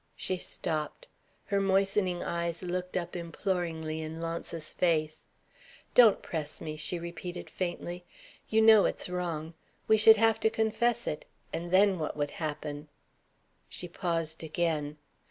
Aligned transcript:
She 0.15 0.37
stopped; 0.39 1.05
her 1.45 1.61
moistening 1.61 2.23
eyes 2.23 2.63
looked 2.63 2.97
up 2.97 3.15
imploringly 3.15 4.01
in 4.01 4.19
Launce's 4.19 4.73
face. 4.73 5.27
"Don't 5.93 6.23
press 6.23 6.59
me!" 6.59 6.75
she 6.75 6.97
repeated 6.97 7.51
faintly. 7.51 8.03
"You 8.49 8.63
know 8.63 8.85
it's 8.85 9.09
wrong. 9.09 9.53
We 9.87 9.97
should 9.97 10.17
have 10.17 10.39
to 10.39 10.49
confess 10.49 11.05
it 11.05 11.25
and 11.53 11.69
then 11.69 11.99
what 11.99 12.17
would 12.17 12.31
happen?" 12.41 12.87
She 13.69 13.87
paused 13.87 14.43
again. 14.43 14.97